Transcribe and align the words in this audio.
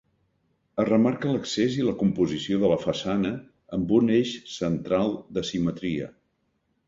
Es 0.83 0.85
remarca 0.87 1.33
l'accés 1.33 1.75
i 1.81 1.85
la 1.89 1.93
composició 1.99 2.57
de 2.63 2.71
la 2.71 2.79
façana 2.85 3.33
amb 3.79 3.93
un 3.99 4.09
eix 4.15 4.33
central 4.55 5.13
de 5.39 5.45
simetria. 5.51 6.09